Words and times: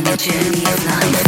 in 0.00 0.04
the 0.04 0.16
journey 0.16 0.64
of 0.64 0.86
life. 0.86 1.19